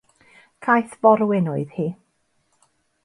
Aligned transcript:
Caethforwyn 0.67 1.51
oedd 1.53 1.77
hi. 1.77 1.87